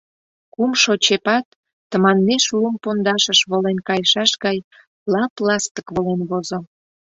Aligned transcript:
Кумшо 0.53 0.91
чепат, 1.05 1.45
тыманмеш 1.89 2.45
лум 2.59 2.75
пундашыш 2.83 3.39
волен 3.49 3.77
кайышаш 3.87 4.31
гай, 4.43 4.57
лап-ластык 5.11 5.87
волен 5.95 6.21
возо. 6.29 6.59